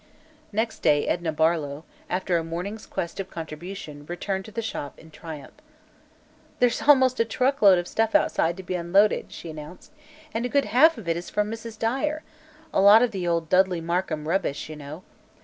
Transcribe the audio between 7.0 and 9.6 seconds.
a truck load of stuff outside, to be unloaded," she